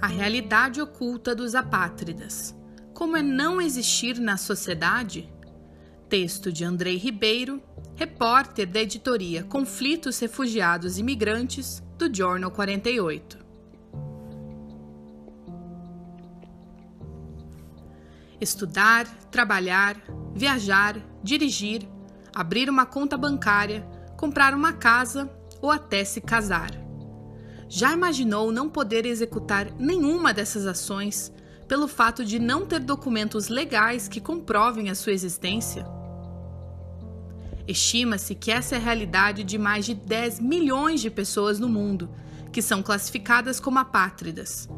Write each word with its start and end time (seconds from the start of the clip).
A 0.00 0.08
realidade 0.08 0.80
oculta 0.80 1.34
dos 1.34 1.54
apátridas. 1.54 2.54
Como 2.92 3.16
é 3.16 3.22
não 3.22 3.60
existir 3.60 4.18
na 4.18 4.36
sociedade? 4.36 5.32
Texto 6.06 6.52
de 6.52 6.64
Andrei 6.64 6.98
Ribeiro, 6.98 7.62
repórter 7.94 8.66
da 8.66 8.82
editoria 8.82 9.42
Conflitos, 9.42 10.18
Refugiados 10.18 10.98
e 10.98 11.02
Migrantes, 11.02 11.82
do 11.96 12.14
Journal 12.14 12.50
48. 12.50 13.38
Estudar, 18.38 19.06
trabalhar, 19.30 19.96
viajar, 20.34 21.00
dirigir, 21.22 21.88
abrir 22.34 22.68
uma 22.68 22.84
conta 22.84 23.16
bancária, 23.16 23.80
comprar 24.14 24.52
uma 24.52 24.74
casa 24.74 25.30
ou 25.62 25.70
até 25.70 26.04
se 26.04 26.20
casar. 26.20 26.85
Já 27.68 27.92
imaginou 27.92 28.52
não 28.52 28.68
poder 28.68 29.04
executar 29.06 29.72
nenhuma 29.78 30.32
dessas 30.32 30.66
ações 30.66 31.32
pelo 31.66 31.88
fato 31.88 32.24
de 32.24 32.38
não 32.38 32.64
ter 32.64 32.80
documentos 32.80 33.48
legais 33.48 34.06
que 34.06 34.20
comprovem 34.20 34.88
a 34.88 34.94
sua 34.94 35.12
existência? 35.12 35.84
Estima-se 37.66 38.34
que 38.36 38.52
essa 38.52 38.76
é 38.76 38.78
a 38.78 38.80
realidade 38.80 39.42
de 39.42 39.58
mais 39.58 39.84
de 39.84 39.94
10 39.94 40.38
milhões 40.38 41.00
de 41.00 41.10
pessoas 41.10 41.58
no 41.58 41.68
mundo, 41.68 42.08
que 42.52 42.62
são 42.62 42.82
classificadas 42.82 43.58
como 43.58 43.80
apátridas. 43.80 44.68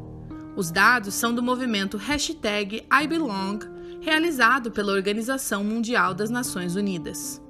Os 0.57 0.71
dados 0.71 1.15
são 1.15 1.35
do 1.35 1.43
movimento 1.43 1.99
hashtag 1.99 2.87
IBelong, 2.91 3.59
realizado 4.01 4.71
pela 4.71 4.93
Organização 4.93 5.63
Mundial 5.63 6.15
das 6.15 6.31
Nações 6.31 6.75
Unidas. 6.75 7.41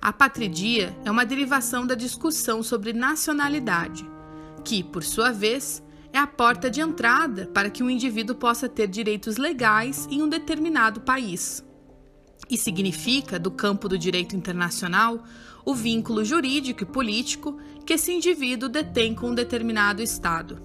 A 0.00 0.12
patridia 0.12 0.96
é 1.04 1.10
uma 1.10 1.26
derivação 1.26 1.86
da 1.86 1.94
discussão 1.94 2.62
sobre 2.62 2.92
nacionalidade, 2.92 4.08
que, 4.64 4.82
por 4.82 5.02
sua 5.02 5.32
vez, 5.32 5.82
é 6.12 6.18
a 6.18 6.26
porta 6.26 6.70
de 6.70 6.80
entrada 6.80 7.46
para 7.48 7.68
que 7.68 7.82
um 7.82 7.90
indivíduo 7.90 8.36
possa 8.36 8.68
ter 8.68 8.86
direitos 8.86 9.36
legais 9.36 10.06
em 10.10 10.22
um 10.22 10.28
determinado 10.28 11.00
país. 11.00 11.64
E 12.48 12.56
significa, 12.56 13.38
do 13.38 13.50
campo 13.50 13.88
do 13.88 13.98
direito 13.98 14.36
internacional, 14.36 15.22
o 15.64 15.74
vínculo 15.74 16.24
jurídico 16.24 16.82
e 16.82 16.86
político 16.86 17.58
que 17.84 17.94
esse 17.94 18.12
indivíduo 18.12 18.68
detém 18.68 19.14
com 19.14 19.30
um 19.30 19.34
determinado 19.34 20.00
Estado. 20.00 20.62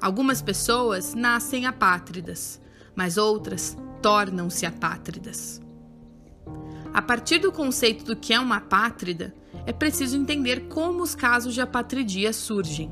Algumas 0.00 0.40
pessoas 0.40 1.14
nascem 1.14 1.66
apátridas, 1.66 2.60
mas 2.94 3.18
outras 3.18 3.76
tornam-se 4.02 4.64
apátridas. 4.64 5.60
A 6.92 7.00
partir 7.00 7.38
do 7.38 7.52
conceito 7.52 8.04
do 8.04 8.16
que 8.16 8.32
é 8.32 8.40
uma 8.40 8.56
apátrida, 8.56 9.34
é 9.64 9.72
preciso 9.72 10.16
entender 10.16 10.68
como 10.68 11.02
os 11.02 11.14
casos 11.14 11.54
de 11.54 11.60
apatridia 11.60 12.32
surgem. 12.32 12.90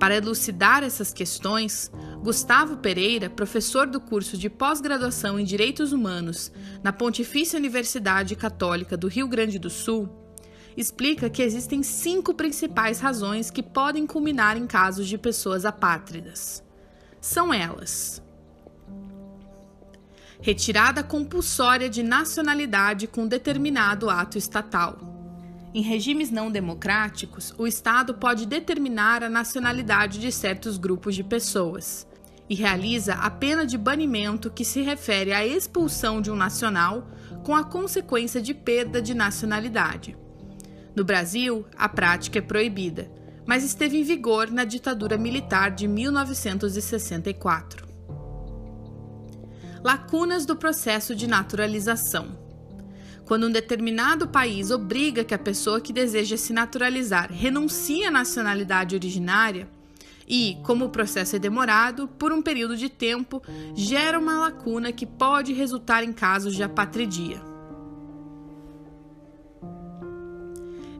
Para 0.00 0.16
elucidar 0.16 0.82
essas 0.82 1.12
questões, 1.12 1.90
Gustavo 2.20 2.78
Pereira, 2.78 3.30
professor 3.30 3.86
do 3.86 4.00
curso 4.00 4.36
de 4.36 4.50
pós-graduação 4.50 5.38
em 5.38 5.44
Direitos 5.44 5.92
Humanos 5.92 6.50
na 6.82 6.92
Pontifícia 6.92 7.58
Universidade 7.58 8.34
Católica 8.34 8.96
do 8.96 9.06
Rio 9.06 9.28
Grande 9.28 9.58
do 9.58 9.70
Sul, 9.70 10.08
explica 10.76 11.30
que 11.30 11.42
existem 11.42 11.82
cinco 11.82 12.34
principais 12.34 12.98
razões 12.98 13.50
que 13.50 13.62
podem 13.62 14.06
culminar 14.06 14.56
em 14.56 14.66
casos 14.66 15.06
de 15.06 15.16
pessoas 15.16 15.64
apátridas. 15.64 16.64
São 17.20 17.54
elas: 17.54 18.23
retirada 20.40 21.02
compulsória 21.02 21.88
de 21.88 22.02
nacionalidade 22.02 23.06
com 23.06 23.26
determinado 23.26 24.10
ato 24.10 24.36
estatal. 24.36 24.98
Em 25.72 25.82
regimes 25.82 26.30
não 26.30 26.50
democráticos, 26.50 27.52
o 27.58 27.66
Estado 27.66 28.14
pode 28.14 28.46
determinar 28.46 29.24
a 29.24 29.28
nacionalidade 29.28 30.20
de 30.20 30.30
certos 30.30 30.78
grupos 30.78 31.14
de 31.14 31.24
pessoas 31.24 32.06
e 32.48 32.54
realiza 32.54 33.14
a 33.14 33.30
pena 33.30 33.66
de 33.66 33.76
banimento 33.76 34.50
que 34.50 34.64
se 34.64 34.82
refere 34.82 35.32
à 35.32 35.44
expulsão 35.44 36.20
de 36.20 36.30
um 36.30 36.36
nacional 36.36 37.08
com 37.42 37.54
a 37.54 37.64
consequência 37.64 38.40
de 38.40 38.54
perda 38.54 39.02
de 39.02 39.14
nacionalidade. 39.14 40.16
No 40.94 41.04
Brasil, 41.04 41.66
a 41.76 41.88
prática 41.88 42.38
é 42.38 42.42
proibida, 42.42 43.10
mas 43.46 43.64
esteve 43.64 43.98
em 43.98 44.04
vigor 44.04 44.50
na 44.50 44.64
ditadura 44.64 45.18
militar 45.18 45.70
de 45.72 45.88
1964 45.88 47.83
lacunas 49.84 50.46
do 50.46 50.56
processo 50.56 51.14
de 51.14 51.26
naturalização. 51.26 52.42
Quando 53.26 53.46
um 53.46 53.50
determinado 53.50 54.26
país 54.26 54.70
obriga 54.70 55.22
que 55.22 55.34
a 55.34 55.38
pessoa 55.38 55.78
que 55.78 55.92
deseja 55.92 56.38
se 56.38 56.54
naturalizar 56.54 57.30
renuncie 57.30 58.04
à 58.04 58.10
nacionalidade 58.10 58.94
originária, 58.94 59.68
e, 60.26 60.56
como 60.62 60.86
o 60.86 60.88
processo 60.88 61.36
é 61.36 61.38
demorado, 61.38 62.08
por 62.08 62.32
um 62.32 62.40
período 62.40 62.78
de 62.78 62.88
tempo, 62.88 63.42
gera 63.74 64.18
uma 64.18 64.38
lacuna 64.38 64.90
que 64.90 65.04
pode 65.04 65.52
resultar 65.52 66.02
em 66.02 66.14
casos 66.14 66.54
de 66.54 66.62
apatridia. 66.62 67.42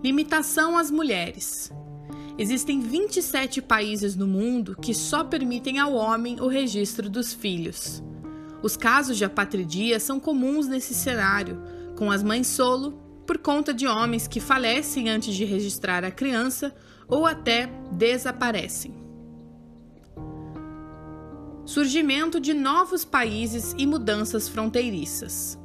Limitação 0.03 0.77
às 0.77 0.91
mulheres. 0.91 1.73
Existem 2.37 2.81
27 2.81 3.63
países 3.63 4.15
no 4.15 4.27
mundo 4.27 4.77
que 4.79 4.93
só 4.93 5.25
permitem 5.25 5.79
ao 5.79 5.95
homem 5.95 6.39
o 6.39 6.49
registro 6.49 7.09
dos 7.09 7.33
filhos. 7.33 8.03
Os 8.65 8.79
casos 8.79 9.19
de 9.19 9.27
apatridia 9.27 10.01
são 10.01 10.19
comuns 10.19 10.67
nesse 10.67 10.95
cenário, 10.95 11.61
com 11.99 12.11
as 12.11 12.23
mães 12.23 12.47
solo, 12.47 12.93
por 13.27 13.37
conta 13.37 13.75
de 13.75 13.87
homens 13.87 14.27
que 14.27 14.41
falecem 14.41 15.11
antes 15.11 15.35
de 15.35 15.45
registrar 15.45 16.03
a 16.03 16.11
criança 16.11 16.75
ou 17.07 17.27
até 17.27 17.69
desaparecem. 17.93 18.95
Surgimento 21.67 22.41
de 22.41 22.55
novos 22.55 23.05
países 23.05 23.75
e 23.77 23.87
mudanças 23.87 24.49
fronteiriças. 24.49 25.59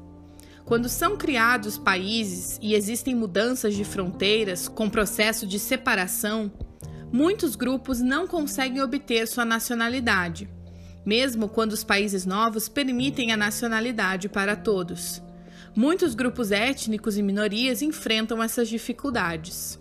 Quando 0.65 0.89
são 0.89 1.15
criados 1.15 1.77
países 1.77 2.59
e 2.61 2.75
existem 2.75 3.15
mudanças 3.15 3.75
de 3.75 3.85
fronteiras 3.85 4.67
com 4.67 4.89
processo 4.89 5.47
de 5.47 5.57
separação, 5.57 6.51
muitos 7.13 7.55
grupos 7.55 8.01
não 8.01 8.27
conseguem 8.27 8.81
obter 8.81 9.25
sua 9.25 9.45
nacionalidade 9.45 10.49
mesmo 11.09 11.49
quando 11.49 11.71
os 11.71 11.83
países 11.83 12.23
novos 12.23 12.69
permitem 12.69 13.31
a 13.31 13.37
nacionalidade 13.37 14.29
para 14.29 14.55
todos. 14.55 15.19
Muitos 15.75 16.13
grupos 16.13 16.51
étnicos 16.51 17.17
e 17.17 17.23
minorias 17.23 17.81
enfrentam 17.81 18.43
essas 18.43 18.69
dificuldades. 18.69 19.79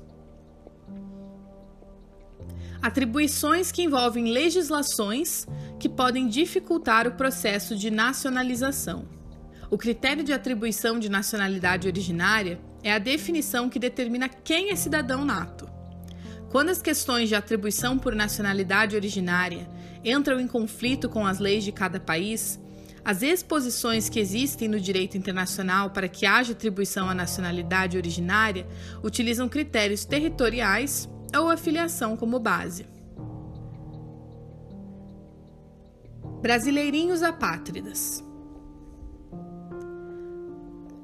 Atribuições 2.80 3.70
que 3.70 3.82
envolvem 3.82 4.32
legislações 4.32 5.46
que 5.78 5.88
podem 5.88 6.28
dificultar 6.28 7.06
o 7.06 7.12
processo 7.12 7.76
de 7.76 7.90
nacionalização. 7.90 9.06
O 9.70 9.76
critério 9.76 10.24
de 10.24 10.32
atribuição 10.32 10.98
de 10.98 11.10
nacionalidade 11.10 11.86
originária 11.86 12.58
é 12.82 12.90
a 12.90 12.98
definição 12.98 13.68
que 13.68 13.78
determina 13.78 14.30
quem 14.30 14.70
é 14.70 14.76
cidadão 14.76 15.26
nato. 15.26 15.77
Quando 16.50 16.70
as 16.70 16.81
questões 16.81 17.28
de 17.28 17.34
atribuição 17.34 17.98
por 17.98 18.14
nacionalidade 18.14 18.97
originária 18.97 19.69
entram 20.03 20.41
em 20.41 20.47
conflito 20.47 21.09
com 21.09 21.26
as 21.26 21.38
leis 21.38 21.62
de 21.62 21.72
cada 21.72 22.00
país, 22.00 22.59
as 23.04 23.22
exposições 23.22 24.09
que 24.09 24.19
existem 24.19 24.66
no 24.66 24.81
direito 24.81 25.16
internacional 25.16 25.91
para 25.91 26.08
que 26.08 26.25
haja 26.25 26.53
atribuição 26.53 27.08
à 27.08 27.14
nacionalidade 27.14 27.97
originária 27.97 28.66
utilizam 29.03 29.48
critérios 29.48 30.04
territoriais 30.04 31.08
ou 31.37 31.50
afiliação 31.50 32.16
como 32.16 32.38
base. 32.38 32.87
Brasileirinhos 36.41 37.22
apátridas. 37.22 38.25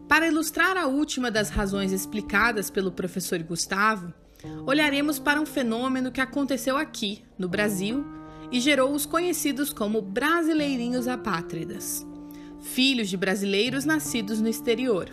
Para 0.08 0.28
ilustrar 0.28 0.76
a 0.76 0.86
última 0.86 1.30
das 1.30 1.50
razões 1.50 1.92
explicadas 1.92 2.70
pelo 2.70 2.92
professor 2.92 3.42
Gustavo, 3.42 4.12
olharemos 4.66 5.18
para 5.18 5.40
um 5.40 5.46
fenômeno 5.46 6.12
que 6.12 6.20
aconteceu 6.20 6.76
aqui, 6.76 7.22
no 7.38 7.48
Brasil, 7.48 8.04
e 8.50 8.60
gerou 8.60 8.92
os 8.92 9.06
conhecidos 9.06 9.72
como 9.72 10.00
brasileirinhos 10.00 11.08
apátridas, 11.08 12.06
filhos 12.60 13.08
de 13.08 13.16
brasileiros 13.16 13.84
nascidos 13.84 14.40
no 14.40 14.48
exterior. 14.48 15.10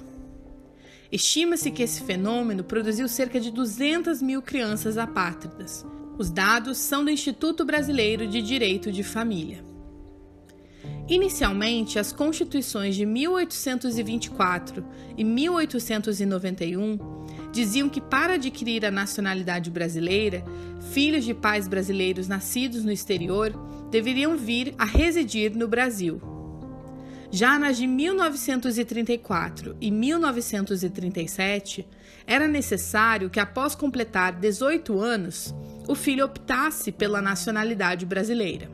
Estima-se 1.12 1.72
que 1.72 1.84
esse 1.84 2.04
fenômeno 2.04 2.64
produziu 2.64 3.08
cerca 3.08 3.40
de 3.40 3.52
200 3.52 4.22
mil 4.22 4.42
crianças 4.42 4.98
apátridas. 4.98 5.86
Os 6.18 6.30
dados 6.30 6.78
são 6.78 7.04
do 7.04 7.12
Instituto 7.12 7.66
Brasileiro 7.66 8.28
de 8.28 8.42
Direito 8.42 8.92
de 8.92 9.04
Família. 9.04 9.64
Inicialmente, 11.10 12.00
as 12.00 12.14
constituições 12.14 12.96
de 12.96 13.06
1824 13.06 14.86
e 15.18 15.24
1891 15.24 17.21
diziam 17.52 17.90
que 17.90 18.00
para 18.00 18.36
adquirir 18.36 18.86
a 18.86 18.92
nacionalidade 18.92 19.70
brasileira, 19.70 20.44
filhos 20.92 21.26
de 21.26 21.34
pais 21.34 21.68
brasileiros 21.68 22.28
nascidos 22.28 22.84
no 22.84 22.92
exterior 22.92 23.52
deveriam 23.90 24.38
vir 24.38 24.74
a 24.78 24.86
residir 24.86 25.56
no 25.56 25.68
Brasil. 25.68 26.22
Já 27.30 27.58
nas 27.58 27.78
de 27.78 27.88
1934 27.88 29.78
e 29.80 29.90
1937, 29.90 31.88
era 32.28 32.46
necessário 32.48 33.30
que, 33.30 33.40
após 33.40 33.74
completar 33.74 34.34
18 34.34 35.00
anos, 35.00 35.56
o 35.88 35.96
filho 35.96 36.26
optasse 36.26 36.92
pela 36.92 37.22
nacionalidade 37.22 38.06
brasileira. 38.06 38.70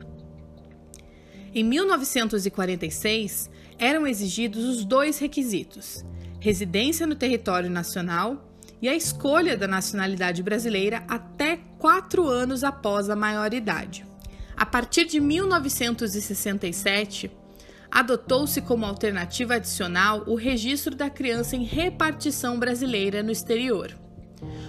Em 1.54 1.62
1946, 1.62 3.48
eram 3.78 4.06
exigidos 4.06 4.64
os 4.64 4.84
dois 4.84 5.20
requisitos: 5.20 6.04
residência 6.40 7.06
no 7.06 7.14
território 7.14 7.70
nacional 7.70 8.47
e 8.80 8.88
a 8.88 8.94
escolha 8.94 9.56
da 9.56 9.66
nacionalidade 9.66 10.42
brasileira 10.42 11.02
até 11.08 11.58
quatro 11.78 12.26
anos 12.26 12.64
após 12.64 13.10
a 13.10 13.16
maioridade. 13.16 14.06
A 14.56 14.66
partir 14.66 15.04
de 15.04 15.20
1967, 15.20 17.30
adotou-se 17.90 18.60
como 18.60 18.84
alternativa 18.84 19.54
adicional 19.54 20.24
o 20.26 20.34
registro 20.34 20.94
da 20.94 21.08
criança 21.08 21.56
em 21.56 21.64
repartição 21.64 22.58
brasileira 22.58 23.22
no 23.22 23.30
exterior. 23.30 23.96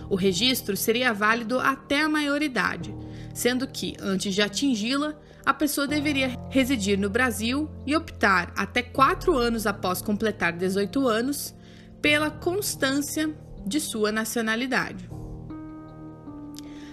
O 0.09 0.15
registro 0.15 0.75
seria 0.75 1.13
válido 1.13 1.59
até 1.59 2.01
a 2.01 2.09
maioridade, 2.09 2.95
sendo 3.33 3.67
que, 3.67 3.95
antes 3.99 4.33
de 4.33 4.41
atingi-la, 4.41 5.15
a 5.45 5.53
pessoa 5.53 5.87
deveria 5.87 6.35
residir 6.49 6.97
no 6.97 7.09
Brasil 7.09 7.69
e 7.85 7.95
optar, 7.95 8.51
até 8.55 8.81
quatro 8.81 9.37
anos 9.37 9.67
após 9.67 10.01
completar 10.01 10.53
18 10.53 11.07
anos, 11.07 11.55
pela 12.01 12.29
constância 12.29 13.29
de 13.65 13.79
sua 13.79 14.11
nacionalidade. 14.11 15.09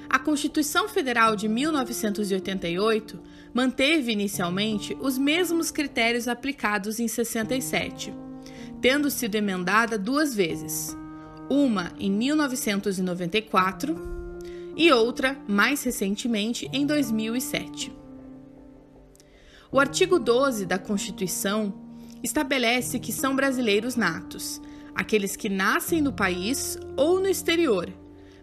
A 0.09 0.19
Constituição 0.19 0.89
Federal 0.89 1.35
de 1.35 1.49
1988 1.49 3.19
manteve 3.53 4.13
inicialmente 4.13 4.97
os 5.01 5.19
mesmos 5.19 5.71
critérios 5.71 6.29
aplicados 6.29 7.01
em 7.01 7.09
67, 7.09 8.15
tendo 8.81 9.11
sido 9.11 9.35
emendada 9.35 9.99
duas 9.99 10.35
vezes, 10.35 10.97
uma 11.51 11.93
em 11.99 12.11
1994 12.11 13.97
e 14.77 14.93
outra 14.93 15.37
mais 15.49 15.83
recentemente 15.83 16.69
em 16.73 16.87
2007. 16.87 17.93
O 19.73 19.81
artigo 19.81 20.19
12 20.19 20.67
da 20.67 20.79
Constituição 20.79 21.75
estabelece 22.23 22.99
que 22.99 23.13
são 23.13 23.35
brasileiros 23.35 23.97
natos, 23.97 24.61
aqueles 24.96 25.37
que 25.37 25.50
nascem 25.50 26.00
no 26.00 26.12
país 26.12 26.78
ou 26.96 27.20
no 27.20 27.28
exterior, 27.28 27.93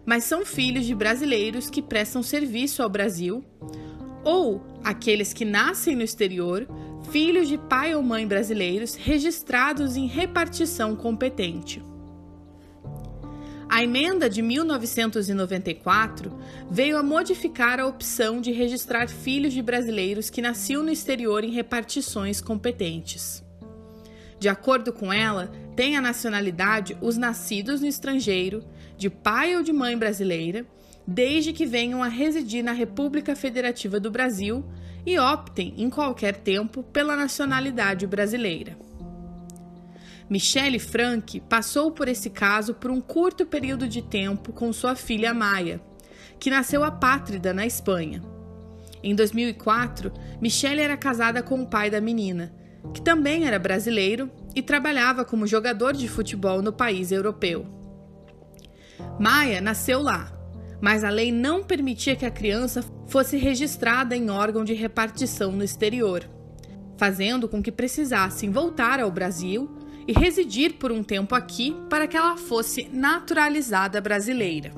mas 0.06 0.24
são 0.24 0.46
filhos 0.46 0.86
de 0.86 0.94
brasileiros 0.94 1.68
que 1.68 1.82
prestam 1.82 2.22
serviço 2.22 2.82
ao 2.82 2.88
Brasil, 2.88 3.44
ou 4.22 4.64
aqueles 4.82 5.32
que 5.32 5.44
nascem 5.44 5.96
no 5.96 6.02
exterior, 6.02 6.66
filhos 7.10 7.48
de 7.48 7.58
pai 7.58 7.94
ou 7.94 8.02
mãe 8.02 8.26
brasileiros 8.26 8.94
registrados 8.94 9.96
em 9.96 10.06
repartição 10.06 10.94
competente. 10.94 11.82
A 13.68 13.82
emenda 13.82 14.30
de 14.30 14.40
1994 14.40 16.32
veio 16.70 16.96
a 16.96 17.02
modificar 17.02 17.80
a 17.80 17.86
opção 17.86 18.40
de 18.40 18.52
registrar 18.52 19.08
filhos 19.08 19.52
de 19.52 19.60
brasileiros 19.60 20.30
que 20.30 20.40
nasciam 20.40 20.82
no 20.82 20.90
exterior 20.90 21.42
em 21.42 21.50
repartições 21.50 22.40
competentes. 22.40 23.43
De 24.44 24.48
acordo 24.50 24.92
com 24.92 25.10
ela, 25.10 25.50
têm 25.74 25.96
a 25.96 26.02
nacionalidade 26.02 26.98
os 27.00 27.16
nascidos 27.16 27.80
no 27.80 27.86
estrangeiro, 27.86 28.62
de 28.94 29.08
pai 29.08 29.56
ou 29.56 29.62
de 29.62 29.72
mãe 29.72 29.96
brasileira, 29.96 30.66
desde 31.06 31.50
que 31.50 31.64
venham 31.64 32.02
a 32.02 32.08
residir 32.08 32.62
na 32.62 32.72
República 32.72 33.34
Federativa 33.34 33.98
do 33.98 34.10
Brasil 34.10 34.62
e 35.06 35.18
optem, 35.18 35.72
em 35.78 35.88
qualquer 35.88 36.36
tempo, 36.36 36.82
pela 36.82 37.16
nacionalidade 37.16 38.06
brasileira. 38.06 38.76
Michele 40.28 40.78
Frank 40.78 41.40
passou 41.48 41.90
por 41.90 42.06
esse 42.06 42.28
caso 42.28 42.74
por 42.74 42.90
um 42.90 43.00
curto 43.00 43.46
período 43.46 43.88
de 43.88 44.02
tempo 44.02 44.52
com 44.52 44.70
sua 44.74 44.94
filha 44.94 45.32
Maia, 45.32 45.80
que 46.38 46.50
nasceu 46.50 46.84
apátrida 46.84 47.54
na 47.54 47.64
Espanha. 47.64 48.22
Em 49.02 49.14
2004, 49.14 50.12
Michele 50.38 50.82
era 50.82 50.98
casada 50.98 51.42
com 51.42 51.62
o 51.62 51.66
pai 51.66 51.88
da 51.88 51.98
menina, 51.98 52.52
que 52.92 53.00
também 53.00 53.46
era 53.46 53.58
brasileiro 53.58 54.30
e 54.54 54.62
trabalhava 54.62 55.24
como 55.24 55.46
jogador 55.46 55.94
de 55.94 56.08
futebol 56.08 56.62
no 56.62 56.72
país 56.72 57.10
europeu. 57.10 57.66
Maia 59.18 59.60
nasceu 59.60 60.02
lá, 60.02 60.32
mas 60.80 61.02
a 61.02 61.10
lei 61.10 61.32
não 61.32 61.62
permitia 61.62 62.16
que 62.16 62.26
a 62.26 62.30
criança 62.30 62.84
fosse 63.06 63.36
registrada 63.36 64.16
em 64.16 64.30
órgão 64.30 64.64
de 64.64 64.74
repartição 64.74 65.52
no 65.52 65.64
exterior, 65.64 66.28
fazendo 66.96 67.48
com 67.48 67.62
que 67.62 67.72
precisassem 67.72 68.50
voltar 68.50 69.00
ao 69.00 69.10
Brasil 69.10 69.70
e 70.06 70.12
residir 70.12 70.74
por 70.74 70.92
um 70.92 71.02
tempo 71.02 71.34
aqui 71.34 71.74
para 71.88 72.06
que 72.06 72.16
ela 72.16 72.36
fosse 72.36 72.88
naturalizada 72.92 74.00
brasileira. 74.00 74.72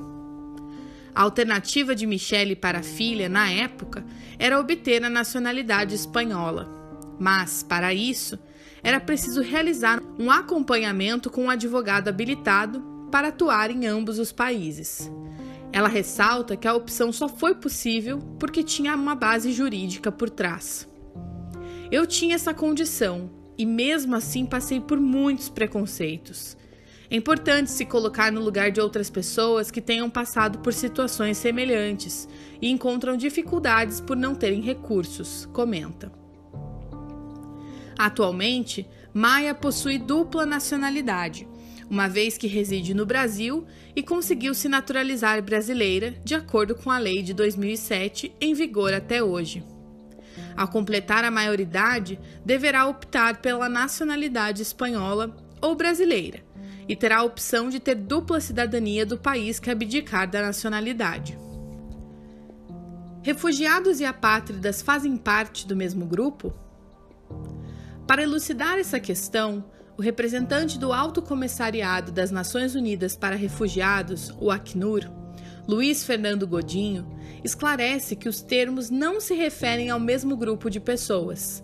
A 1.13 1.23
alternativa 1.23 1.95
de 1.95 2.05
Michele 2.05 2.55
para 2.55 2.79
a 2.79 2.83
filha, 2.83 3.27
na 3.27 3.49
época, 3.49 4.05
era 4.37 4.59
obter 4.59 5.03
a 5.03 5.09
nacionalidade 5.09 5.95
espanhola. 5.95 6.76
Mas, 7.19 7.63
para 7.63 7.93
isso, 7.93 8.37
era 8.83 8.99
preciso 8.99 9.41
realizar 9.41 10.01
um 10.19 10.29
acompanhamento 10.31 11.29
com 11.29 11.45
um 11.45 11.49
advogado 11.49 12.07
habilitado 12.07 12.81
para 13.11 13.29
atuar 13.29 13.71
em 13.71 13.85
ambos 13.85 14.19
os 14.19 14.31
países. 14.31 15.11
Ela 15.71 15.87
ressalta 15.87 16.55
que 16.55 16.67
a 16.67 16.73
opção 16.73 17.11
só 17.11 17.27
foi 17.27 17.55
possível 17.55 18.19
porque 18.39 18.63
tinha 18.63 18.95
uma 18.95 19.15
base 19.15 19.51
jurídica 19.51 20.11
por 20.11 20.29
trás. 20.29 20.87
Eu 21.91 22.05
tinha 22.05 22.35
essa 22.35 22.53
condição 22.53 23.29
e, 23.57 23.65
mesmo 23.65 24.15
assim, 24.15 24.45
passei 24.45 24.79
por 24.79 24.99
muitos 24.99 25.49
preconceitos. 25.49 26.55
É 27.09 27.15
importante 27.15 27.71
se 27.71 27.85
colocar 27.85 28.31
no 28.31 28.41
lugar 28.41 28.69
de 28.69 28.81
outras 28.81 29.09
pessoas 29.09 29.71
que 29.71 29.81
tenham 29.81 30.09
passado 30.09 30.59
por 30.59 30.73
situações 30.73 31.37
semelhantes 31.37 32.27
e 32.61 32.69
encontram 32.69 33.15
dificuldades 33.15 34.01
por 34.01 34.17
não 34.17 34.35
terem 34.35 34.61
recursos, 34.61 35.45
comenta. 35.53 36.11
Atualmente, 37.97 38.87
Maia 39.13 39.55
possui 39.55 39.97
dupla 39.97 40.45
nacionalidade, 40.45 41.47
uma 41.89 42.07
vez 42.07 42.37
que 42.37 42.45
reside 42.45 42.93
no 42.93 43.05
Brasil 43.05 43.65
e 43.95 44.03
conseguiu 44.03 44.53
se 44.53 44.69
naturalizar 44.69 45.41
brasileira 45.41 46.11
de 46.23 46.35
acordo 46.35 46.75
com 46.75 46.91
a 46.91 46.99
lei 46.99 47.23
de 47.23 47.33
2007 47.33 48.35
em 48.39 48.53
vigor 48.53 48.93
até 48.93 49.23
hoje. 49.23 49.63
Ao 50.55 50.67
completar 50.67 51.23
a 51.23 51.31
maioridade, 51.31 52.19
deverá 52.45 52.85
optar 52.85 53.41
pela 53.41 53.67
nacionalidade 53.67 54.61
espanhola 54.61 55.35
ou 55.59 55.75
brasileira 55.75 56.45
e 56.87 56.95
terá 56.95 57.17
a 57.17 57.23
opção 57.23 57.69
de 57.69 57.79
ter 57.79 57.95
dupla 57.95 58.39
cidadania 58.39 59.05
do 59.05 59.17
país 59.17 59.59
que 59.59 59.71
abdicar 59.71 60.29
da 60.29 60.41
nacionalidade. 60.41 61.37
Refugiados 63.23 63.99
e 63.99 64.05
apátridas 64.05 64.81
fazem 64.81 65.17
parte 65.17 65.67
do 65.67 65.75
mesmo 65.75 66.05
grupo? 66.05 66.66
Para 68.07 68.23
elucidar 68.23 68.79
essa 68.79 69.01
questão, 69.01 69.65
o 69.97 70.01
representante 70.01 70.79
do 70.79 70.93
Alto 70.93 71.21
Comissariado 71.21 72.09
das 72.09 72.31
Nações 72.31 72.73
Unidas 72.73 73.17
para 73.17 73.35
Refugiados, 73.35 74.33
o 74.39 74.49
Acnur, 74.49 75.01
Luiz 75.67 76.05
Fernando 76.05 76.47
Godinho, 76.47 77.05
esclarece 77.43 78.15
que 78.15 78.29
os 78.29 78.41
termos 78.41 78.89
não 78.89 79.19
se 79.19 79.33
referem 79.33 79.89
ao 79.89 79.99
mesmo 79.99 80.37
grupo 80.37 80.69
de 80.69 80.79
pessoas. 80.79 81.61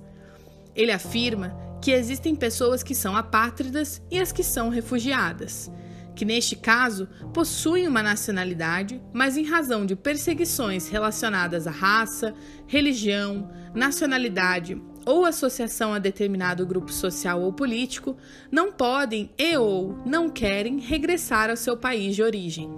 Ele 0.76 0.92
afirma 0.92 1.58
que 1.82 1.92
existem 1.92 2.36
pessoas 2.36 2.84
que 2.84 2.94
são 2.94 3.16
apátridas 3.16 4.02
e 4.12 4.20
as 4.20 4.34
que 4.34 4.44
são 4.44 4.68
refugiadas, 4.68 5.72
que 6.14 6.26
neste 6.26 6.58
caso 6.58 7.08
possuem 7.34 7.88
uma 7.88 8.04
nacionalidade, 8.04 9.02
mas 9.14 9.38
em 9.38 9.46
razão 9.46 9.86
de 9.86 9.96
perseguições 9.96 10.90
relacionadas 10.90 11.68
à 11.68 11.72
raça, 11.72 12.34
religião, 12.68 13.50
nacionalidade 13.74 14.82
ou 15.06 15.26
associação 15.26 15.94
a 15.94 16.00
determinado 16.00 16.66
grupo 16.66 16.92
social 16.92 17.42
ou 17.42 17.52
político, 17.52 18.16
não 18.52 18.72
podem 18.72 19.30
e 19.38 19.58
ou 19.58 19.98
não 20.06 20.30
querem 20.30 20.80
regressar 20.80 21.50
ao 21.50 21.58
seu 21.58 21.76
país 21.76 22.16
de 22.16 22.24
origem. 22.24 22.70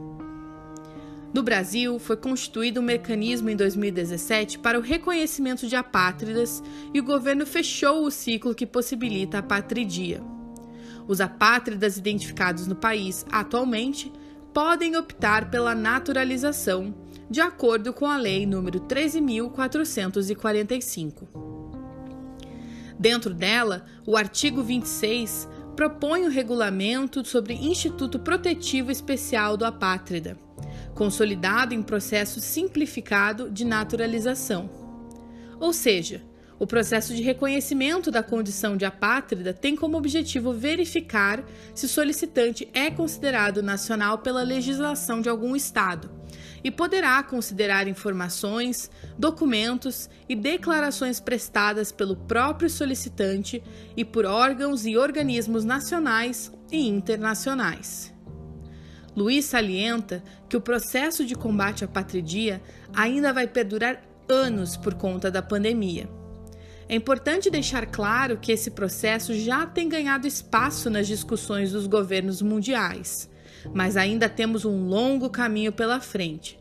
No 1.34 1.44
Brasil, 1.44 2.00
foi 2.00 2.15
constituído 2.15 2.79
um 2.79 2.84
mecanismo 2.84 3.50
em 3.50 3.58
2017 3.58 4.60
para 4.60 4.79
o 4.79 4.82
reconhecimento 4.82 5.67
de 5.67 5.75
apátridas 5.75 6.63
e 6.94 7.00
o 7.00 7.03
governo 7.03 7.46
fechou 7.46 8.05
o 8.05 8.12
ciclo 8.12 8.55
que 8.55 8.65
possibilita 8.65 9.38
a 9.38 9.41
apatridia. 9.41 10.24
Os 11.08 11.20
apátridas 11.20 11.98
identificados 11.98 12.67
no 12.67 12.75
país 12.75 13.25
atualmente 13.29 14.13
podem 14.53 14.96
optar 14.96 15.51
pela 15.51 15.75
naturalização, 15.75 16.96
de 17.29 17.41
acordo 17.41 17.91
com 17.91 18.05
a 18.05 18.15
Lei 18.15 18.46
nº 18.46 18.79
13.445. 18.88 21.45
Dentro 23.06 23.36
dela, 23.36 23.86
o 24.04 24.18
artigo 24.18 24.64
26 24.64 25.48
propõe 25.76 26.26
o 26.26 26.30
regulamento 26.32 27.24
sobre 27.24 27.54
Instituto 27.54 28.18
Protetivo 28.18 28.90
Especial 28.90 29.56
do 29.56 29.64
Apátrida 29.64 30.40
consolidado 30.96 31.76
em 31.76 31.84
processo 31.84 32.40
simplificado 32.40 33.52
de 33.52 33.64
naturalização. 33.64 34.68
Ou 35.60 35.72
seja, 35.72 36.24
o 36.58 36.66
processo 36.66 37.14
de 37.14 37.22
reconhecimento 37.22 38.10
da 38.10 38.24
condição 38.24 38.76
de 38.76 38.86
apátrida 38.86 39.54
tem 39.54 39.76
como 39.76 39.98
objetivo 39.98 40.52
verificar 40.52 41.46
se 41.76 41.86
o 41.86 41.90
solicitante 41.90 42.68
é 42.74 42.90
considerado 42.90 43.62
nacional 43.62 44.18
pela 44.18 44.42
legislação 44.42 45.22
de 45.22 45.30
algum 45.30 45.56
Estado 45.56 46.10
e 46.66 46.72
poderá 46.72 47.22
considerar 47.22 47.88
informações, 47.88 48.90
documentos 49.20 50.10
e 50.28 50.36
declarações 50.36 51.20
prestadas 51.20 51.92
pelo 51.92 52.16
próprio 52.16 52.72
solicitante 52.72 53.62
e 53.96 54.04
por 54.04 54.26
órgãos 54.26 54.84
e 54.84 54.98
organismos 54.98 55.64
nacionais 55.64 56.52
e 56.72 56.88
internacionais. 56.88 58.12
Luiz 59.16 59.46
salienta 59.46 60.24
que 60.50 60.58
o 60.58 60.62
processo 60.62 61.24
de 61.24 61.36
combate 61.36 61.86
à 61.86 61.88
patridia 61.88 62.60
ainda 62.92 63.32
vai 63.32 63.46
perdurar 63.46 64.04
anos 64.28 64.76
por 64.76 64.96
conta 64.96 65.30
da 65.30 65.44
pandemia. 65.44 66.10
É 66.90 66.96
importante 66.96 67.52
deixar 67.52 67.86
claro 67.86 68.40
que 68.40 68.52
esse 68.52 68.72
processo 68.72 69.36
já 69.36 69.68
tem 69.68 69.88
ganhado 69.88 70.26
espaço 70.26 70.90
nas 70.90 71.06
discussões 71.06 71.72
dos 71.72 71.86
governos 71.86 72.42
mundiais, 72.42 73.30
mas 73.74 73.98
ainda 73.98 74.30
temos 74.30 74.66
um 74.66 74.88
longo 74.88 75.30
caminho 75.30 75.72
pela 75.72 76.00
frente. 76.00 76.60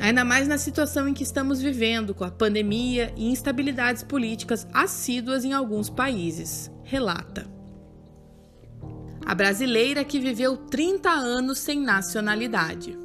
Ainda 0.00 0.24
mais 0.24 0.48
na 0.48 0.58
situação 0.58 1.06
em 1.06 1.14
que 1.14 1.22
estamos 1.22 1.60
vivendo, 1.60 2.14
com 2.14 2.24
a 2.24 2.30
pandemia 2.30 3.12
e 3.16 3.30
instabilidades 3.30 4.02
políticas 4.02 4.66
assíduas 4.72 5.44
em 5.44 5.52
alguns 5.52 5.88
países, 5.88 6.70
relata. 6.82 7.46
A 9.24 9.34
brasileira 9.34 10.04
que 10.04 10.18
viveu 10.18 10.56
30 10.56 11.08
anos 11.08 11.58
sem 11.58 11.80
nacionalidade. 11.80 12.98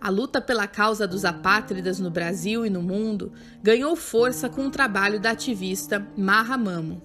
A 0.00 0.10
luta 0.10 0.40
pela 0.40 0.66
causa 0.66 1.06
dos 1.06 1.24
apátridas 1.24 1.98
no 1.98 2.10
Brasil 2.10 2.66
e 2.66 2.70
no 2.70 2.82
mundo 2.82 3.32
ganhou 3.62 3.96
força 3.96 4.48
com 4.48 4.66
o 4.66 4.70
trabalho 4.70 5.18
da 5.18 5.30
ativista 5.30 6.06
Marra 6.16 6.56
Mamo. 6.56 7.02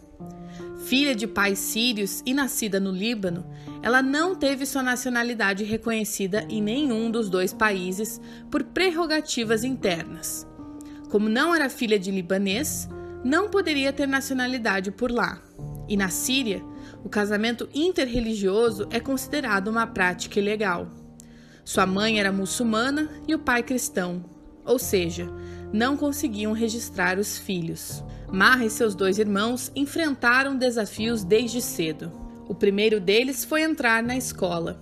Filha 0.86 1.16
de 1.16 1.28
pais 1.28 1.60
sírios 1.60 2.24
e 2.26 2.34
nascida 2.34 2.80
no 2.80 2.92
Líbano, 2.92 3.46
ela 3.84 4.02
não 4.02 4.36
teve 4.36 4.66
sua 4.66 4.82
nacionalidade 4.82 5.64
reconhecida 5.64 6.46
em 6.50 6.62
nenhum 6.62 7.12
dos 7.12 7.30
dois 7.30 7.54
países 7.54 8.20
por 8.50 8.64
prerrogativas 8.64 9.64
internas. 9.64 10.48
Como 11.10 11.30
não 11.30 11.54
era 11.54 11.70
filha 11.70 12.00
de 12.00 12.10
libanês, 12.10 12.90
não 13.24 13.50
poderia 13.50 13.94
ter 13.94 14.08
nacionalidade 14.08 14.92
por 14.92 15.12
lá. 15.12 15.42
E 15.88 15.96
na 15.96 16.10
Síria, 16.10 16.64
o 17.04 17.10
casamento 17.10 17.70
interreligioso 17.74 18.88
é 18.90 19.00
considerado 19.00 19.68
uma 19.68 19.86
prática 19.86 20.40
ilegal. 20.40 20.92
Sua 21.64 21.86
mãe 21.86 22.20
era 22.20 22.32
muçulmana 22.32 23.10
e 23.28 23.36
o 23.36 23.40
pai 23.40 23.62
cristão, 23.62 24.26
ou 24.66 24.80
seja, 24.80 25.28
não 25.72 25.96
conseguiam 25.96 26.54
registrar 26.54 27.18
os 27.18 27.38
filhos. 27.38 28.04
Marra 28.32 28.66
e 28.66 28.70
seus 28.70 28.96
dois 28.96 29.18
irmãos 29.20 29.72
enfrentaram 29.76 30.56
desafios 30.56 31.24
desde 31.24 31.62
cedo. 31.62 32.12
O 32.48 32.56
primeiro 32.56 33.00
deles 33.00 33.46
foi 33.46 33.62
entrar 33.62 34.04
na 34.04 34.16
escola. 34.16 34.80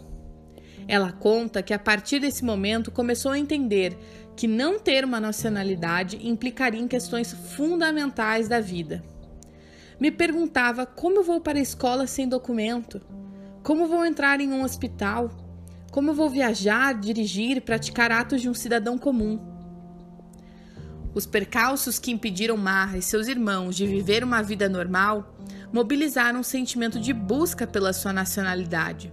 Ela 0.87 1.11
conta 1.11 1.61
que 1.61 1.73
a 1.73 1.79
partir 1.79 2.19
desse 2.19 2.43
momento 2.43 2.91
começou 2.91 3.31
a 3.31 3.37
entender 3.37 3.95
que 4.35 4.47
não 4.47 4.79
ter 4.79 5.05
uma 5.05 5.19
nacionalidade 5.19 6.27
implicaria 6.27 6.79
em 6.79 6.87
questões 6.87 7.31
fundamentais 7.31 8.47
da 8.47 8.59
vida. 8.59 9.03
Me 9.99 10.09
perguntava 10.09 10.85
como 10.85 11.17
eu 11.17 11.23
vou 11.23 11.41
para 11.41 11.59
a 11.59 11.61
escola 11.61 12.07
sem 12.07 12.27
documento, 12.27 13.01
como 13.61 13.87
vou 13.87 14.05
entrar 14.05 14.39
em 14.39 14.49
um 14.51 14.63
hospital, 14.63 15.29
como 15.91 16.13
vou 16.13 16.29
viajar, 16.29 16.93
dirigir 16.93 17.61
praticar 17.61 18.11
atos 18.11 18.41
de 18.41 18.49
um 18.49 18.53
cidadão 18.53 18.97
comum? 18.97 19.58
Os 21.13 21.25
percalços 21.25 21.97
que 21.97 22.11
impediram 22.11 22.55
Marra 22.55 22.97
e 22.97 23.01
seus 23.01 23.27
irmãos 23.27 23.75
de 23.75 23.87
viver 23.87 24.23
uma 24.23 24.41
vida 24.41 24.69
normal 24.69 25.35
mobilizaram 25.73 26.39
um 26.39 26.43
sentimento 26.43 26.99
de 26.99 27.13
busca 27.13 27.65
pela 27.65 27.93
sua 27.93 28.13
nacionalidade. 28.13 29.11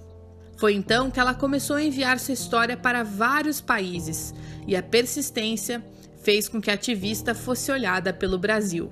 Foi 0.57 0.75
então 0.75 1.11
que 1.11 1.21
ela 1.21 1.35
começou 1.35 1.77
a 1.77 1.83
enviar 1.83 2.19
sua 2.19 2.35
história 2.35 2.77
para 2.77 3.03
vários 3.03 3.61
países 3.61 4.35
e 4.67 4.75
a 4.75 4.83
persistência 4.83 5.85
fez 6.23 6.49
com 6.49 6.61
que 6.61 6.71
a 6.71 6.75
ativista 6.75 7.35
fosse 7.35 7.71
olhada 7.71 8.13
pelo 8.13 8.39
Brasil. 8.39 8.91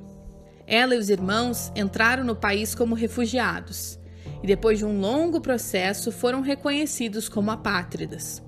Ela 0.67 0.95
e 0.95 0.99
os 0.99 1.11
irmãos 1.11 1.73
entraram 1.75 2.25
no 2.25 2.37
país 2.37 2.75
como 2.75 2.95
refugiados 2.95 3.99
e 4.43 4.47
depois 4.47 4.79
de 4.79 4.85
um 4.85 5.01
longo 5.01 5.41
processo 5.41 6.13
foram 6.13 6.43
reconhecidos 6.43 7.29
como 7.29 7.51
apátridas. 7.51 8.44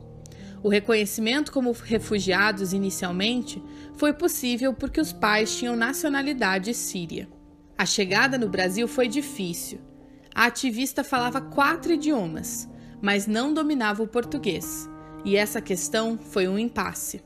O 0.67 0.69
reconhecimento 0.69 1.53
como 1.53 1.71
refugiados 1.71 2.73
inicialmente 2.73 3.63
foi 3.95 4.13
possível 4.13 4.75
porque 4.75 5.01
os 5.01 5.13
pais 5.13 5.57
tinham 5.57 5.77
nacionalidade 5.77 6.75
síria. 6.75 7.29
A 7.79 7.87
chegada 7.87 8.37
no 8.37 8.49
Brasil 8.49 8.89
foi 8.89 9.07
difícil. 9.07 9.79
A 10.35 10.47
ativista 10.47 11.05
falava 11.05 11.41
quatro 11.41 11.93
idiomas, 11.93 12.69
mas 13.01 13.29
não 13.29 13.55
dominava 13.55 14.03
o 14.03 14.09
português, 14.09 14.91
e 15.25 15.37
essa 15.37 15.61
questão 15.61 16.19
foi 16.19 16.49
um 16.49 16.59
impasse. 16.59 17.23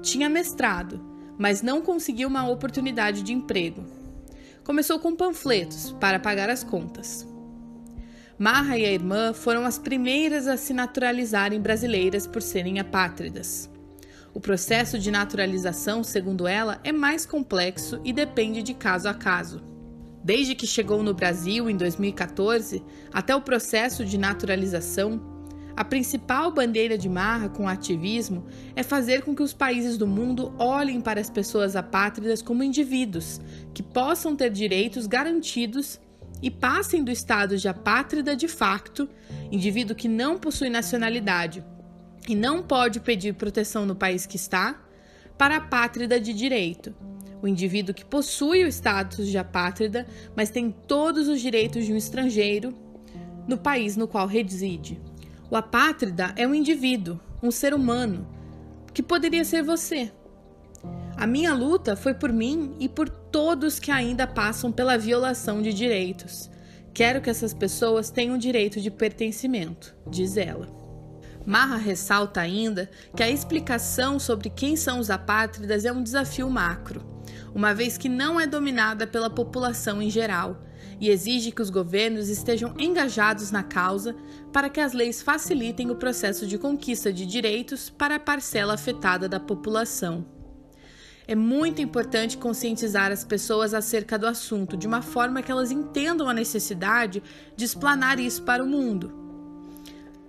Tinha 0.00 0.30
mestrado, 0.30 1.04
mas 1.36 1.60
não 1.60 1.82
conseguiu 1.82 2.28
uma 2.28 2.48
oportunidade 2.48 3.22
de 3.22 3.34
emprego. 3.34 3.84
Começou 4.64 4.98
com 4.98 5.14
panfletos 5.14 5.92
para 6.00 6.18
pagar 6.18 6.48
as 6.48 6.64
contas. 6.64 7.28
Marra 8.38 8.76
e 8.76 8.84
a 8.84 8.90
irmã 8.90 9.32
foram 9.32 9.64
as 9.64 9.78
primeiras 9.78 10.48
a 10.48 10.56
se 10.56 10.72
naturalizarem 10.72 11.60
brasileiras 11.60 12.26
por 12.26 12.42
serem 12.42 12.80
apátridas. 12.80 13.70
O 14.32 14.40
processo 14.40 14.98
de 14.98 15.08
naturalização, 15.08 16.02
segundo 16.02 16.48
ela, 16.48 16.80
é 16.82 16.90
mais 16.90 17.24
complexo 17.24 18.00
e 18.04 18.12
depende 18.12 18.60
de 18.60 18.74
caso 18.74 19.08
a 19.08 19.14
caso. 19.14 19.62
Desde 20.24 20.56
que 20.56 20.66
chegou 20.66 21.00
no 21.00 21.14
Brasil 21.14 21.70
em 21.70 21.76
2014 21.76 22.82
até 23.12 23.36
o 23.36 23.40
processo 23.40 24.04
de 24.04 24.18
naturalização, 24.18 25.22
a 25.76 25.84
principal 25.84 26.50
bandeira 26.50 26.98
de 26.98 27.08
Marra 27.08 27.48
com 27.48 27.64
o 27.64 27.68
ativismo 27.68 28.46
é 28.74 28.82
fazer 28.82 29.22
com 29.22 29.34
que 29.34 29.42
os 29.42 29.52
países 29.52 29.96
do 29.96 30.08
mundo 30.08 30.52
olhem 30.58 31.00
para 31.00 31.20
as 31.20 31.30
pessoas 31.30 31.76
apátridas 31.76 32.42
como 32.42 32.64
indivíduos 32.64 33.40
que 33.72 33.82
possam 33.82 34.34
ter 34.34 34.50
direitos 34.50 35.06
garantidos 35.06 36.00
e 36.42 36.50
passem 36.50 37.02
do 37.02 37.10
estado 37.10 37.56
de 37.56 37.68
apátrida 37.68 38.36
de 38.36 38.48
facto, 38.48 39.08
indivíduo 39.50 39.96
que 39.96 40.08
não 40.08 40.38
possui 40.38 40.68
nacionalidade 40.68 41.64
e 42.28 42.34
não 42.34 42.62
pode 42.62 43.00
pedir 43.00 43.34
proteção 43.34 43.86
no 43.86 43.94
país 43.94 44.26
que 44.26 44.36
está, 44.36 44.82
para 45.36 45.54
a 45.54 45.58
apátrida 45.58 46.20
de 46.20 46.32
direito, 46.32 46.94
o 47.42 47.48
indivíduo 47.48 47.94
que 47.94 48.04
possui 48.04 48.64
o 48.64 48.68
status 48.68 49.28
de 49.28 49.36
apátrida, 49.36 50.06
mas 50.34 50.50
tem 50.50 50.70
todos 50.70 51.28
os 51.28 51.40
direitos 51.40 51.84
de 51.84 51.92
um 51.92 51.96
estrangeiro 51.96 52.74
no 53.46 53.58
país 53.58 53.96
no 53.96 54.08
qual 54.08 54.26
reside. 54.26 55.00
O 55.50 55.56
apátrida 55.56 56.32
é 56.36 56.46
um 56.46 56.54
indivíduo, 56.54 57.20
um 57.42 57.50
ser 57.50 57.74
humano, 57.74 58.26
que 58.94 59.02
poderia 59.02 59.44
ser 59.44 59.62
você, 59.62 60.10
a 61.16 61.26
minha 61.26 61.54
luta 61.54 61.94
foi 61.94 62.12
por 62.12 62.32
mim 62.32 62.74
e 62.80 62.88
por 62.88 63.08
todos 63.08 63.78
que 63.78 63.90
ainda 63.90 64.26
passam 64.26 64.72
pela 64.72 64.98
violação 64.98 65.62
de 65.62 65.72
direitos. 65.72 66.50
Quero 66.92 67.20
que 67.20 67.30
essas 67.30 67.54
pessoas 67.54 68.10
tenham 68.10 68.36
direito 68.36 68.80
de 68.80 68.90
pertencimento, 68.90 69.94
diz 70.08 70.36
ela. 70.36 70.68
Marra 71.46 71.76
ressalta 71.76 72.40
ainda 72.40 72.90
que 73.14 73.22
a 73.22 73.30
explicação 73.30 74.18
sobre 74.18 74.48
quem 74.48 74.76
são 74.76 74.98
os 74.98 75.10
apátridas 75.10 75.84
é 75.84 75.92
um 75.92 76.02
desafio 76.02 76.48
macro, 76.48 77.04
uma 77.54 77.74
vez 77.74 77.98
que 77.98 78.08
não 78.08 78.40
é 78.40 78.46
dominada 78.46 79.06
pela 79.06 79.30
população 79.30 80.00
em 80.00 80.10
geral 80.10 80.62
e 81.00 81.10
exige 81.10 81.50
que 81.52 81.62
os 81.62 81.70
governos 81.70 82.28
estejam 82.28 82.74
engajados 82.78 83.50
na 83.50 83.62
causa 83.62 84.14
para 84.52 84.70
que 84.70 84.80
as 84.80 84.92
leis 84.92 85.20
facilitem 85.20 85.90
o 85.90 85.96
processo 85.96 86.46
de 86.46 86.56
conquista 86.58 87.12
de 87.12 87.26
direitos 87.26 87.90
para 87.90 88.16
a 88.16 88.20
parcela 88.20 88.74
afetada 88.74 89.28
da 89.28 89.38
população. 89.40 90.43
É 91.26 91.34
muito 91.34 91.80
importante 91.80 92.36
conscientizar 92.36 93.10
as 93.10 93.24
pessoas 93.24 93.72
acerca 93.72 94.18
do 94.18 94.26
assunto, 94.26 94.76
de 94.76 94.86
uma 94.86 95.00
forma 95.00 95.42
que 95.42 95.50
elas 95.50 95.70
entendam 95.70 96.28
a 96.28 96.34
necessidade 96.34 97.22
de 97.56 97.64
explanar 97.64 98.20
isso 98.20 98.42
para 98.42 98.62
o 98.62 98.66
mundo. 98.66 99.12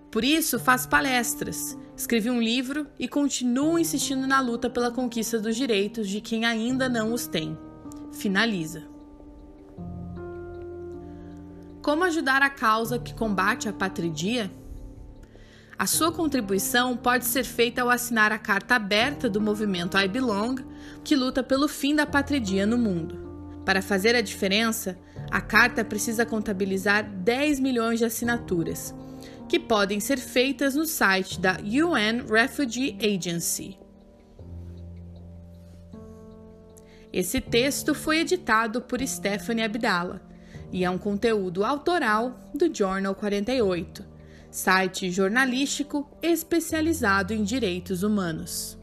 Por 0.09 0.23
isso, 0.23 0.57
faz 0.57 0.85
palestras, 0.85 1.77
escreve 1.97 2.29
um 2.29 2.41
livro 2.41 2.87
e 2.97 3.09
continua 3.09 3.81
insistindo 3.81 4.25
na 4.25 4.39
luta 4.39 4.69
pela 4.69 4.89
conquista 4.89 5.37
dos 5.37 5.57
direitos 5.57 6.07
de 6.07 6.21
quem 6.21 6.45
ainda 6.45 6.87
não 6.87 7.11
os 7.11 7.27
tem. 7.27 7.57
Finaliza. 8.13 8.83
Como 11.81 12.05
ajudar 12.05 12.41
a 12.41 12.49
causa 12.49 12.97
que 12.97 13.13
combate 13.13 13.67
a 13.67 13.73
patridia? 13.73 14.49
A 15.77 15.85
sua 15.85 16.09
contribuição 16.09 16.95
pode 16.95 17.25
ser 17.25 17.43
feita 17.43 17.81
ao 17.81 17.89
assinar 17.89 18.31
a 18.31 18.39
carta 18.39 18.75
aberta 18.75 19.29
do 19.29 19.41
movimento 19.41 19.97
I 19.97 20.07
Belong, 20.07 20.55
que 21.03 21.17
luta 21.17 21.43
pelo 21.43 21.67
fim 21.67 21.93
da 21.93 22.05
patridia 22.05 22.65
no 22.65 22.77
mundo. 22.77 23.19
Para 23.65 23.81
fazer 23.81 24.15
a 24.15 24.21
diferença, 24.21 24.97
a 25.29 25.41
carta 25.41 25.83
precisa 25.83 26.25
contabilizar 26.25 27.03
10 27.03 27.59
milhões 27.59 27.99
de 27.99 28.05
assinaturas, 28.05 28.95
que 29.49 29.59
podem 29.59 29.99
ser 29.99 30.17
feitas 30.17 30.75
no 30.75 30.85
site 30.85 31.41
da 31.41 31.57
UN 31.61 32.25
Refugee 32.25 32.97
Agency. 33.01 33.77
Esse 37.11 37.41
texto 37.41 37.93
foi 37.93 38.19
editado 38.19 38.81
por 38.81 39.05
Stephanie 39.05 39.65
Abdala 39.65 40.21
e 40.71 40.85
é 40.85 40.89
um 40.89 40.97
conteúdo 40.97 41.65
autoral 41.65 42.39
do 42.53 42.73
Journal 42.73 43.13
48 43.13 44.14
site 44.55 45.11
jornalístico 45.11 46.09
especializado 46.21 47.33
em 47.33 47.43
direitos 47.43 48.03
humanos. 48.03 48.77